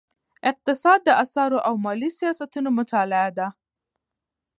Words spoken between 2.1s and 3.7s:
سیاستونو مطالعه ده.